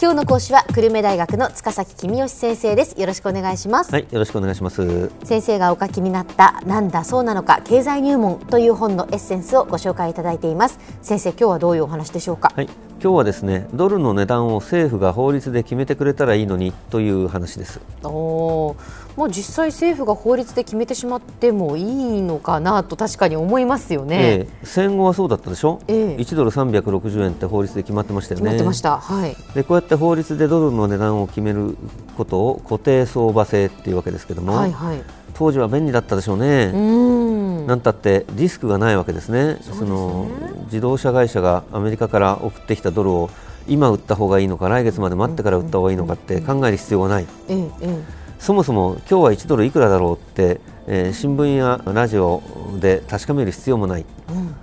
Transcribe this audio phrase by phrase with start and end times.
[0.00, 3.00] 今日の講師は久留米大学の塚崎君吉先生です。
[3.00, 3.90] よろしくお願いします。
[3.90, 5.10] はいよろしくお願いします。
[5.24, 10.78] 先生がお書きになったなんだそうなのか経済入門という本のエッセンスをご紹介いただいています。
[11.02, 12.52] 先生今日はどういうお話でしょうか？
[12.54, 12.66] はい
[13.02, 17.80] 今日はですねドルの値段を政府が法律で決めてくれたらいいのにという話です。
[18.04, 18.76] おお
[19.18, 28.52] もう実際政府が法律で決めてしまってもいいのかなと確かに思いますよね、ええ、戦後はそうだったでしょ、ええ、1ドル360円って法律で決まってましたよね。
[28.52, 29.00] 決まってました。
[29.00, 29.36] はい。
[29.54, 31.76] でこうやって法律でドルの値段を決める
[32.16, 35.02] ことを固定相場制っていうわけですけども、はいはい、
[35.34, 36.70] 当時は便利だったでしょうね。
[36.72, 37.66] うん。
[37.66, 39.58] なんたってリスクがないわけですね。
[39.62, 40.28] そ、ね、の
[40.66, 43.30] 自動車会社がアメリカから送ってきたドルを
[43.66, 47.98] 今売った方がいいのか来月まで待ってから売った方がいいのかって考える必要がない、ええ、
[48.38, 52.42] そもそも今日は1ドルいくらだろうって、えー、新聞やラジオ
[52.80, 54.54] で確かめる必要もない、うん、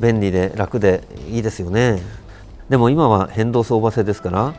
[0.00, 2.00] 便利で楽でいいですよね。
[2.68, 4.54] でも今は変動相場制ですから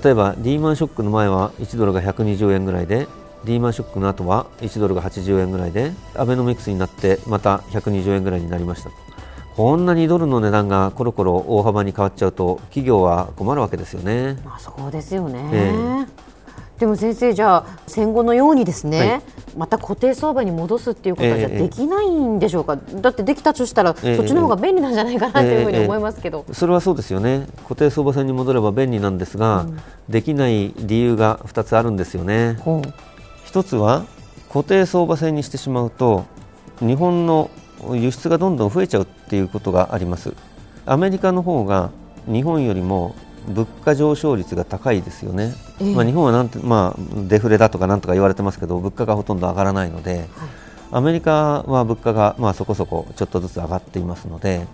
[0.00, 3.06] 例えばリーマンショックの前は1ドルが120円ぐらいで
[3.44, 8.90] リーマンショックの後は1ドルが80円ぐらいでアベノミクスになってまた120円ぐらいになりました。
[9.58, 14.34] こんなにドルの値段がコロコロ大幅に変わっちゃうと企業は困るわけですよね。
[14.44, 16.06] まあ、そうですよね、えー、
[16.78, 19.22] でも先生じゃあ戦後のようにですね、はい、
[19.56, 27.46] また固定相場に戻すっていうことはじゃできないんでしょうか、えー、だってできたとしたら、えー、そっちの方が便利なんじゃないかなというふうに思いますけど、それはそうですよね。
[27.64, 32.58] 固定相場線に戻れば便利なんですが、うん、できない理由が2つあるんですよね。
[33.44, 34.04] 一つは
[34.48, 36.26] 固定相場線にしてしまうと
[36.80, 37.50] 日本の
[37.92, 40.34] 輸出がどんどん増えちゃうっていうことがあります。
[40.86, 41.90] アメリカの方が
[42.26, 43.14] 日本よりも
[43.46, 50.28] 物価上昇率が高いですよね、えー、まあ、日本はなんて、まあ、デフレだとかなんとか言われてますけど物価がほとんど上がらないので、はい、
[50.92, 54.66] アメリカは物価が、まあ、そこそこちょっとずつ上がっていますので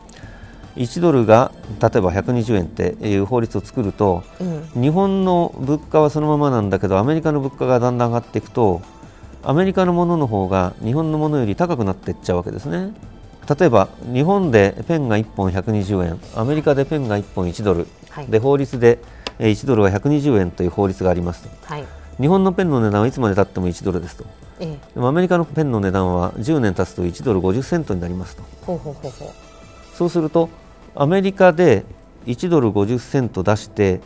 [0.77, 8.83] 1ドルが例えば120円っていう法律を作ると、うん、日本の物価はそのままなんだけどアメリカの物価がだんだん上がっていくと
[9.45, 12.95] アメリカのものの方が日本のものより高くなっていっちゃうわけですね。
[13.58, 17.89] 例えば日本でペンが1本120円アメリカでペンが1本1ドル、はい、
[18.29, 18.98] で法律で
[19.39, 21.85] 1ドルは120円という法律がありますと、はい、
[22.20, 24.25] 日本のペンの値段はいつまでたっても1ドルですと、
[24.61, 28.42] ええ、でもアメリカのペンの値段は10年経つと1ドル50セントになりますと。
[29.95, 30.48] そうすると
[30.95, 31.85] アメリカで
[32.27, 34.01] 1ドル50セント出して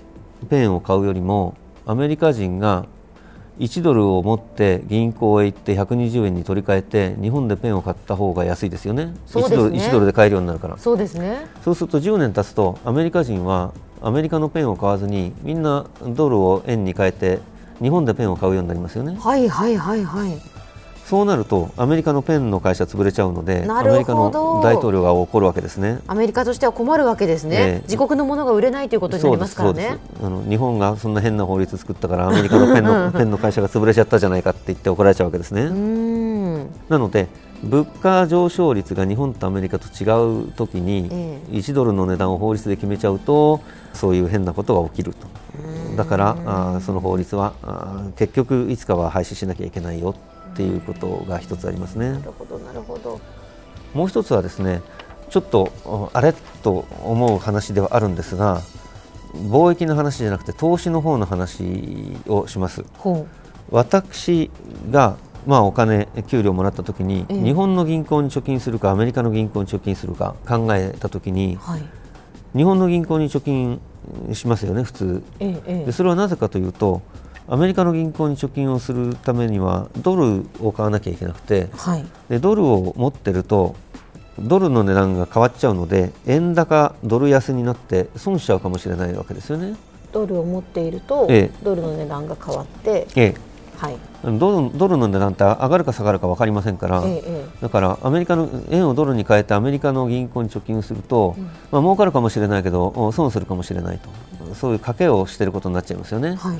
[0.50, 1.54] ペンを買うよりも
[1.86, 2.86] アメリカ人が
[3.58, 9.14] 1ドルを持って銀行へ行って120円に取り替えて日本でペンを買った方が安いですよね。
[9.26, 9.58] そうですね。
[9.58, 10.78] 1, ドル1ドルで買えるようになるから。
[10.78, 11.46] そうですね。
[11.64, 13.72] そうすると10年経つとアメリカ人は
[14.02, 17.40] アメリカのペンを買わずにみんなドルを円に変えて
[17.80, 19.16] 日本でペンを買うようになりますよね。
[19.20, 20.58] はいはいはいはい。
[21.08, 24.30] そうなるとアメリカのペンの会社潰れちゃうのでアメリカの
[24.62, 26.00] 大統領が怒るわけですね。
[26.06, 29.96] アメリカとしては困るわけですね、えー、自国のものが売れないということになりますからね。
[30.22, 35.70] あの日本がそんな変な法律作ったからアメリカのペンの ペンの会社が潰れちゃったじゃないかって言って怒られちゃうわけですね。
[36.90, 37.28] なので
[37.64, 40.06] 物価上昇率が日本とアメリカと違
[40.48, 41.10] うときに、
[41.50, 43.60] 1ドルの値段を法律で決めちゃうと
[43.92, 45.26] そういう変なことが起きると。
[45.96, 46.36] だから
[46.76, 50.14] あその法律はあ結局いつかは廃止しなきゃいけないよ
[50.52, 52.12] っていうことが一つありますね。
[52.12, 53.20] なるほどなるほど。
[53.94, 54.82] もう一つはですね
[55.30, 56.32] ちょっとあれ
[56.62, 58.62] と思う話ではあるんですが
[59.34, 62.84] 貿易の話じゃなくて投資の方の話をします。
[63.70, 64.50] 私
[64.90, 65.16] が
[65.48, 71.82] まあ、お金、給料もらったときに、ええ、日本の銀行に貯金するかアメリカの銀行に貯金するか考えたときに、はい、
[72.54, 73.80] 日本の銀行に貯金
[74.34, 77.00] しますよね、普通、え、でそれはなぜかというと
[77.48, 83.74] アメリカの銀行に貯金をするためにはドルを買わなきゃいけなくて、はい、でドルを持ってると
[84.38, 89.76] ドルの値段が変わっちゃうので円高ドル安になって損しちゃうかもしれないわけですよね。
[90.12, 93.47] ドルを持っていると、ええ、ドルの値段が変わって、ええ
[93.78, 93.96] はい、
[94.38, 104.08] ドルドルの値段って上がるか下がるか分かりませんから、ええ、だからアメリカの円をドルに変えてアメリカの銀行に貯金すると、うん、まあ儲かるかもしれないけど損するかもしれないと。
[104.54, 106.34] そういう賭けをしていることになっちゃいますよね。
[106.34, 106.58] はい。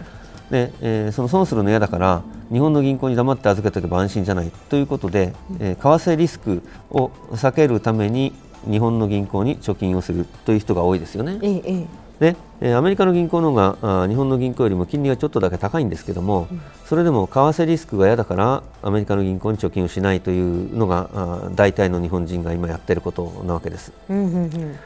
[0.51, 4.51] で、えー、その損するの嫌だから日本の銀行に黙って預けておけば安心じゃない。
[4.69, 8.33] ということで、えー、為替リスクを避けるために
[8.71, 11.39] 日本の銀行に貯金をするという人が多いですよね。
[11.43, 11.87] ええ、
[12.21, 23.93] で、えアメリカの銀行の方があ日本の銀行よりも金利がちょっとだけ高いんですけども、うん、それでも為替リスクが嫌だからアメリカの銀行に貯金をしないというのがあ大体の日本人が今やっていることなわけです。
[24.09, 24.77] うんうんうん、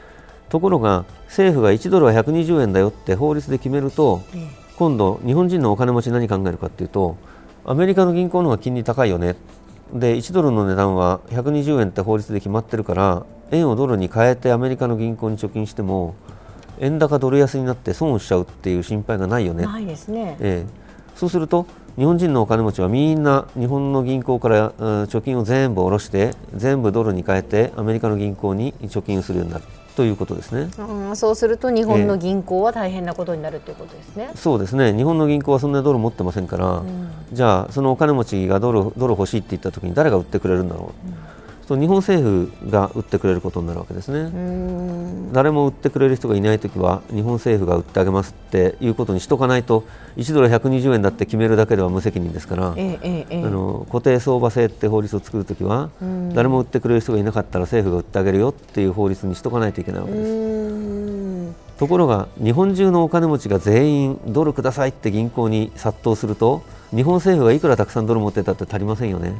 [0.49, 7.15] ところが政府が1ドルは120円だよって法律で決めると、え今度、日本人のお金持ち何考えるかというと
[7.65, 9.35] アメリカの銀行の方が金利高いよね。
[9.93, 16.15] で1ドルの値段は120円って法律で決まってるから円をドルに変えてアメリカの銀行に貯金しても
[16.79, 19.65] 円高ドル安になって損をしちゃうっていう心配がないよね。
[19.65, 20.37] ないですね。
[20.39, 21.65] えー、そうすると
[21.97, 29.63] 日本人のお金持ちはみんな日本の銀行から、貯金を全部下ろして全部ドルに変えてアメリカの銀行に貯金するようになる
[29.95, 34.91] ということですね、うん、そうすると日本の銀行は大変なことになるということですね、えー、そうですね。
[34.91, 41.32] 日本の銀行はそんなドル持ってませんから、うん、じゃあそのお金持ちがドルドル欲しいって言ったときに誰が売ってくれるんだろう、うん
[41.67, 44.31] そう日本政府が売ってくれることになるわけですね。
[45.31, 49.85] 誰も売ってくれる人がいないときは日本政府が売ってあげますっていうことにしとかないと
[50.17, 55.89] 1ドル120円だって決めるだけでは無責任ですから、えええ、あの固定相場制って法律を作るときは
[56.33, 61.02] 誰も売ってくれる人がいなかったら政府が売ってあげるよっていう法律にしとかないといけないわけです
[61.77, 66.63] ところが日本中のお金持ちが全員ドルくださいって銀行に殺到すると
[66.95, 69.33] 日本政府がいくらたくさんドル持ってたって足りませんよね。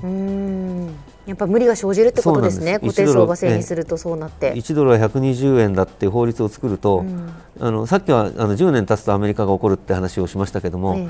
[1.27, 4.53] やっぱ無理が生じるってことですね、固定相場制にするとそうなって。
[4.55, 11.09] 1ドルは120円だっていう法律を作ると、うん、あのさっきはあの10年経つとアメリカが起こるって話をしましたけども、え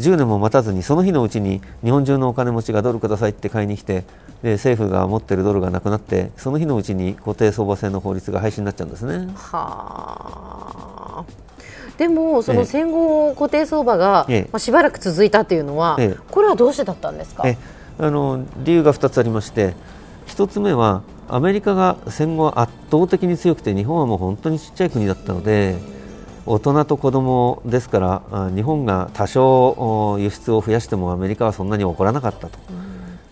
[0.00, 4.04] え、10年も待たずにその日のうちに日本中のお金持ちがドルくださいって買いに来て
[4.44, 9.26] で政府が持ってるドルがなくなってその日のうちに固定相場制の法律が廃止になっちゃうんですね。
[9.34, 11.24] はあ。
[11.96, 15.96] でもその戦後固定相場が、まあ、しばらく続いたというのは、
[16.30, 17.44] これはどうしてだったんですか？
[17.98, 19.74] あの理由が2つありまして
[20.26, 25.78] 1つ目はアメリカが戦後圧倒的に強くて日本はもう本当にちっちゃい国だったので
[26.44, 28.00] 大人と子供ですか
[28.30, 32.58] ら日本が多少輸出を増やしてもアメリカはそんなに怒らなかったと。
[32.58, 32.58] だ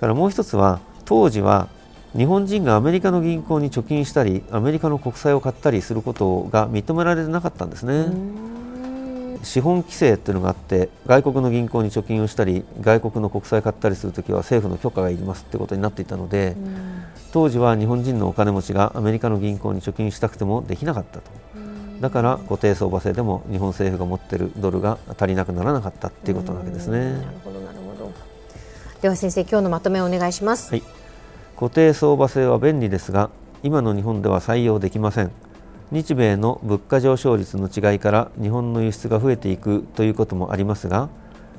[0.00, 1.68] からもう1つは当時は
[2.16, 8.06] 日本人がアメリカの銀行に貯金したりアメリカの国債を買ったりすることが認められてなかったんですね。
[9.42, 16.54] 資本規制っていうのがあって外国の銀行に貯金をしたり外国の国債買ったりするときは政府の許可がいりますってことになっていたので、
[17.32, 21.30] 当時は日本人のお金持ちがアメリカの銀行に貯金したくてもできなかったと。
[22.00, 27.14] だから固定相場制でも日本政府が持っているドルが足りなくならなかったっていうことなわけですね。
[29.02, 30.70] では先生今日のまとめをお願いします。
[30.70, 30.82] はい。
[31.56, 33.30] 固定相場制は便利ですが
[33.62, 35.32] 今の日本では採用できません。
[35.92, 41.10] 日米の物価上昇率の違いから日本の輸出が増えていくということもありますが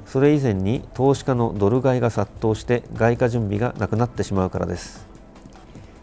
[0.07, 5.05] それ以前に投資家のドル買いが殺到して外貨準備がなくなってしまうからです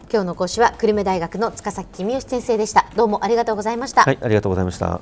[0.09, 5.01] 今日の講師は久留米大学の塚崎公義先生でしたどうもありがとうございましたはいありがとうございました